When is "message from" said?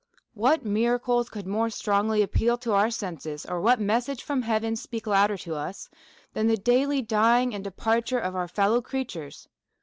3.79-4.41